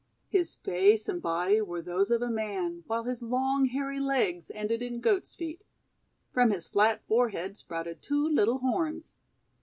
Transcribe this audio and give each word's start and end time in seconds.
His 0.29 0.55
face 0.55 1.07
and 1.07 1.21
body 1.21 1.61
were 1.61 1.79
those 1.79 2.09
of 2.09 2.23
a 2.23 2.31
man, 2.31 2.83
while 2.87 3.03
his 3.03 3.21
long 3.21 3.65
hairy 3.67 3.99
legs 3.99 4.49
ended 4.49 4.81
in 4.81 4.99
Goat's 4.99 5.35
feet. 5.35 5.63
From 6.31 6.49
his 6.49 6.67
flat 6.67 7.03
forehead 7.07 7.55
sprouted 7.55 8.01
two 8.01 8.27
little 8.27 8.57
horns. 8.57 9.13